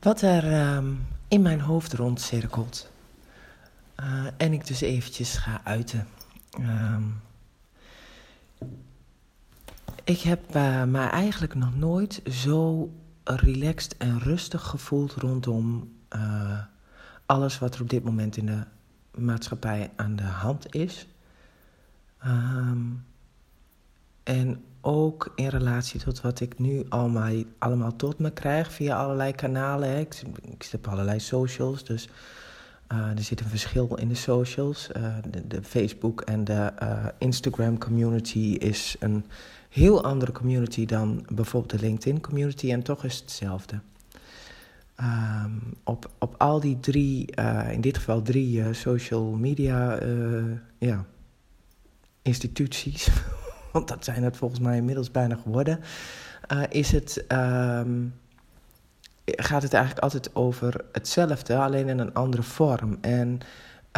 [0.00, 0.92] Wat er ehm,
[1.28, 2.90] in mijn hoofd rondcirkelt.
[4.00, 6.06] Uh, en ik dus eventjes ga uiten.
[6.50, 7.02] Ehm,
[10.04, 12.90] ik heb uh, me eigenlijk nog nooit zo
[13.24, 16.58] relaxed en rustig gevoeld rondom uh,
[17.26, 18.64] alles wat er op dit moment in de
[19.14, 21.08] maatschappij aan de hand is.
[22.26, 23.04] Um,
[24.30, 29.32] en ook in relatie tot wat ik nu allemaal, allemaal tot me krijg via allerlei
[29.32, 29.98] kanalen.
[29.98, 32.08] Ik, ik zit op allerlei socials, dus
[32.92, 34.88] uh, er zit een verschil in de socials.
[34.96, 35.14] Uh,
[35.46, 39.24] de, Facebook en de uh, Instagram community is een
[39.68, 43.80] heel andere community dan bijvoorbeeld de LinkedIn community en toch is het hetzelfde.
[45.00, 47.34] Um, op, op al die drie,
[47.70, 49.98] in dit geval drie social media
[50.78, 51.04] ja,
[52.22, 53.08] instituties,
[53.72, 55.80] want dat zijn het volgens mij inmiddels bijna geworden,
[56.52, 58.14] uh, is het, um,
[59.24, 62.98] gaat het eigenlijk altijd over hetzelfde, alleen in een andere vorm.
[63.00, 63.38] En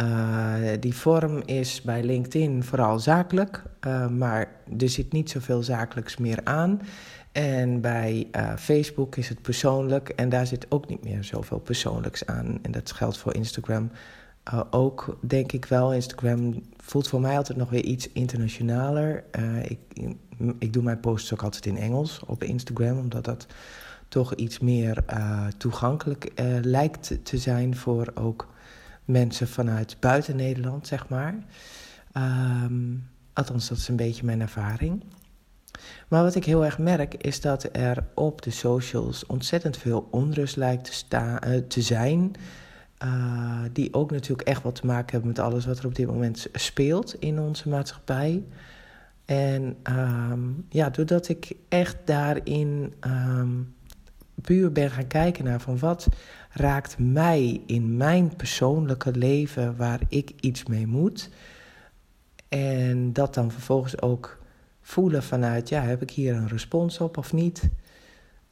[0.01, 6.17] uh, die vorm is bij LinkedIn vooral zakelijk, uh, maar er zit niet zoveel zakelijks
[6.17, 6.81] meer aan.
[7.31, 8.27] En bij
[8.57, 12.59] Facebook is het persoonlijk en daar zit ook niet meer zoveel persoonlijks aan.
[12.61, 13.91] En dat geldt voor Instagram
[14.53, 19.23] uh, ook denk ik wel, Instagram voelt voor mij altijd nog weer iets internationaler.
[19.39, 19.79] Uh, ik,
[20.59, 23.47] ik doe mijn posts ook altijd in Engels op Instagram, omdat dat
[24.07, 28.53] toch iets meer uh, toegankelijk lijkt te zijn voor ook
[29.05, 31.35] mensen vanuit buiten Nederland, zeg maar.
[32.17, 35.03] Um, althans, dat is een beetje mijn ervaring.
[36.07, 40.55] Maar wat ik heel erg merk is dat er op de socials ontzettend veel onrust
[40.55, 42.31] lijkt te, te zijn.
[43.03, 46.07] Uh, die ook natuurlijk echt wat te maken hebben met alles wat er op dit
[46.07, 48.43] moment speelt in onze maatschappij.
[49.25, 53.75] En um, ja, doordat ik echt daarin um,
[54.41, 56.07] puur ben gaan kijken naar van wat
[56.49, 61.29] raakt mij in mijn persoonlijke leven waar ik iets mee moet.
[62.49, 64.41] En dat dan vervolgens ook
[64.81, 67.69] voelen vanuit, ja, heb ik hier een respons op of niet?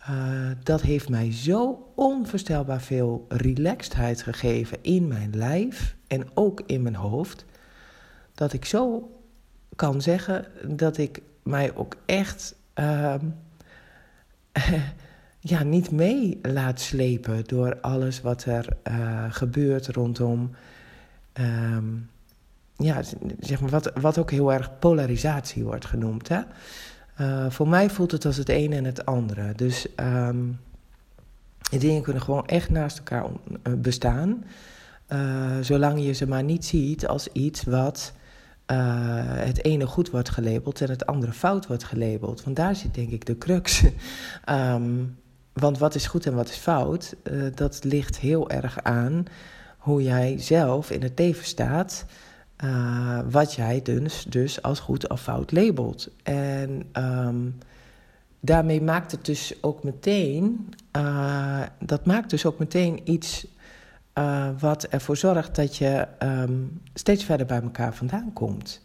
[0.10, 6.82] Uh, dat heeft mij zo onvoorstelbaar veel relaxedheid gegeven in mijn lijf en ook in
[6.82, 7.46] mijn hoofd.
[8.34, 9.12] Dat ik zo
[9.76, 13.16] kan zeggen dat ik mij ook echt uh,
[15.40, 20.52] ja, niet mee laat slepen door alles wat er uh, gebeurt rondom.
[21.34, 22.10] Um,
[22.76, 23.02] ja,
[23.40, 26.28] zeg maar wat, wat ook heel erg polarisatie wordt genoemd.
[26.28, 26.42] Hè?
[27.22, 29.54] Uh, voor mij voelt het als het een en het andere.
[29.56, 30.60] Dus um,
[31.70, 34.44] die dingen kunnen gewoon echt naast elkaar uh, bestaan.
[35.10, 38.14] Uh, zolang je ze maar niet ziet als iets wat
[39.36, 42.44] het ene goed wordt gelabeld en het andere fout wordt gelabeld.
[42.44, 43.84] Want daar zit denk ik de crux.
[44.50, 45.18] um,
[45.54, 47.16] want wat is goed en wat is fout,
[47.56, 49.26] dat ligt heel erg aan
[49.78, 52.06] hoe jij zelf in het leven staat.
[52.64, 56.10] Uh, wat jij dus, dus als goed of fout labelt.
[56.24, 57.58] En um,
[58.40, 63.48] daarmee maakt het dus ook meteen, uh, dat maakt dus ook meteen iets
[64.14, 68.82] uh, wat ervoor zorgt dat je um, steeds verder bij elkaar vandaan komt.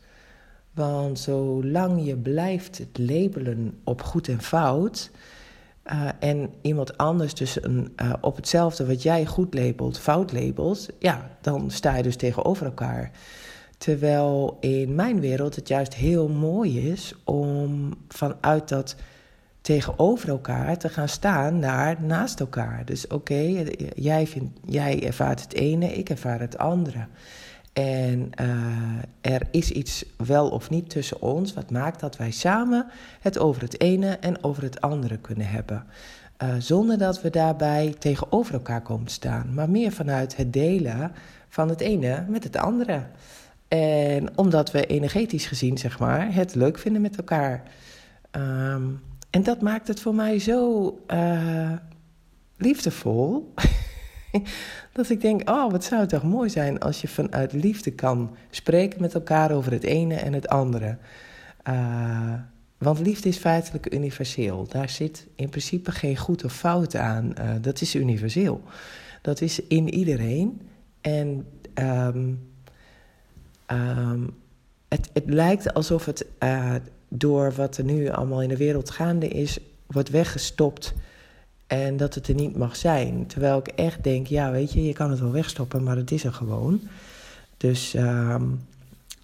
[0.73, 5.11] Want zolang je blijft het labelen op goed en fout,
[6.19, 11.71] en iemand anders dus een, op hetzelfde wat jij goed labelt, fout labelt, ja, dan
[11.71, 13.11] sta je dus tegenover elkaar.
[13.79, 18.97] Terwijl in mijn wereld het juist heel mooi is om vanuit dat
[19.61, 22.85] tegenover elkaar te gaan staan naar naast elkaar.
[22.85, 23.65] Dus oké,
[23.95, 24.29] jij,
[24.65, 27.07] jij ervaart het ene, ik ervaar het andere.
[27.73, 32.87] En uh, er is iets wel of niet tussen ons, wat maakt dat wij samen
[33.21, 35.85] het over het ene en over het andere kunnen hebben.
[36.43, 41.13] Uh, zonder dat we daarbij tegenover elkaar komen te staan, maar meer vanuit het delen
[41.49, 43.03] van het ene met het andere.
[43.69, 47.63] En omdat we energetisch gezien, zeg maar, het leuk vinden met elkaar.
[48.33, 49.01] Um,
[49.31, 51.73] en dat maakt het voor mij zo uh,
[52.57, 53.55] liefdevol.
[54.93, 58.37] dat ik denk, oh, wat zou het toch mooi zijn als je vanuit liefde kan
[58.51, 60.99] spreken met elkaar over het ene en het andere.
[61.69, 62.33] Uh,
[62.79, 64.67] want liefde is feitelijk universeel.
[64.69, 67.33] Daar zit in principe geen goed of fout aan.
[67.39, 68.63] Uh, dat is universeel.
[69.23, 70.61] Dat is in iedereen.
[71.01, 72.41] En um,
[73.73, 74.35] Um,
[74.89, 76.75] het, het, lijkt alsof het uh,
[77.09, 80.95] door wat er nu allemaal in de wereld gaande is, wordt weggestopt
[81.67, 83.27] en dat het er niet mag zijn.
[83.27, 86.25] Terwijl ik echt denk, ja, weet je, je kan het wel wegstoppen, maar het is
[86.25, 86.81] er gewoon.
[87.57, 88.61] Dus um,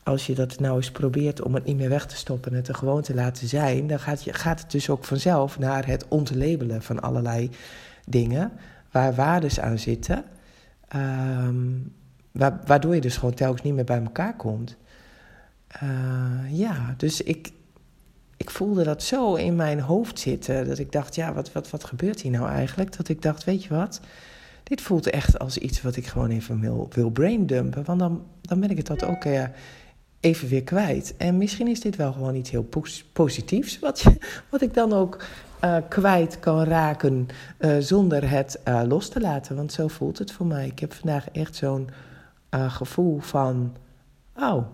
[0.02, 2.68] als je dat nou eens probeert om het niet meer weg te stoppen en het
[2.68, 6.04] er gewoon te laten zijn, dan gaat, je, gaat het dus ook vanzelf naar het
[6.08, 7.50] ontlabelen van allerlei
[8.06, 8.52] dingen.
[8.90, 10.24] waar waardes aan zitten,
[10.88, 11.64] ehm,
[12.66, 14.76] waardoor je dus gewoon telkens niet meer bij elkaar komt.
[16.50, 17.52] ja, dus ik,
[18.42, 20.66] ik voelde dat zo in mijn hoofd zitten.
[20.68, 22.96] Dat ik dacht, ja, wat, wat, wat gebeurt hier nou eigenlijk?
[22.96, 24.00] Dat ik dacht, weet je wat?
[24.62, 27.84] Dit voelt echt als iets wat ik gewoon even wil, wil braindumpen.
[27.84, 29.44] Want dan, dan ben ik het dat ook uh,
[30.20, 31.14] even weer kwijt.
[31.16, 32.68] En misschien is dit wel gewoon iets heel
[33.12, 33.78] positiefs.
[33.78, 34.04] Wat,
[34.50, 35.24] wat ik dan ook
[35.64, 37.28] uh, kwijt kan raken
[37.78, 39.56] zonder het los te laten.
[39.56, 40.66] Want zo voelt het voor mij.
[40.66, 41.88] Ik heb vandaag echt zo'n
[42.52, 43.76] gevoel van...
[44.36, 44.66] Oh,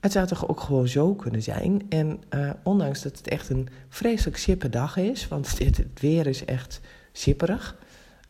[0.00, 1.82] het zou toch ook gewoon zo kunnen zijn.
[1.88, 6.44] En uh, ondanks dat het echt een vreselijk sippe dag is, want het, weer is
[6.44, 6.80] echt
[7.12, 7.76] sipperig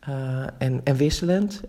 [0.09, 1.61] uh, en, en wisselend.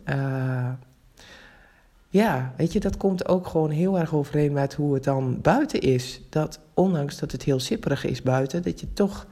[2.09, 5.81] Ja, weet je, dat komt ook gewoon heel erg overeen met hoe het dan buiten
[5.81, 6.21] is.
[6.29, 9.27] Dat ondanks dat het heel sipperig is buiten, dat je toch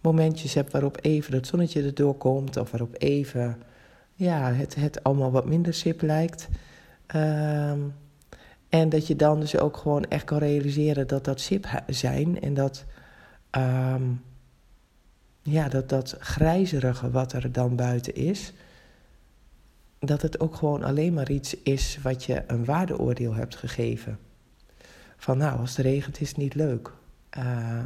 [0.00, 3.62] momentjes hebt waarop even het zonnetje erdoor komt, of waarop even
[4.14, 6.48] ja, het, het allemaal wat minder sip lijkt.
[7.14, 7.70] Uh,
[8.68, 12.40] en dat je dan dus ook gewoon echt kan realiseren dat dat sip zijn.
[12.40, 12.84] En dat,
[13.50, 14.22] um,
[15.42, 18.52] ja, dat, dat grijzerige wat er dan buiten is.
[19.98, 24.18] Dat het ook gewoon alleen maar iets is wat je een waardeoordeel hebt gegeven.
[25.16, 26.90] Van nou, als het regent is het niet leuk.
[27.38, 27.82] Uh,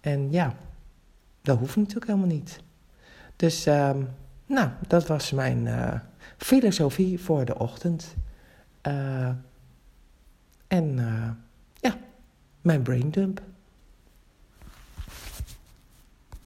[0.00, 0.54] en ja,
[1.42, 2.60] dat hoeft natuurlijk helemaal niet.
[3.36, 4.08] Dus um,
[4.46, 5.94] nou, dat was mijn uh,
[6.36, 8.14] filosofie voor de ochtend.
[8.86, 9.30] Uh,
[10.66, 11.30] en uh,
[11.80, 11.96] ja,
[12.60, 13.42] mijn braindump.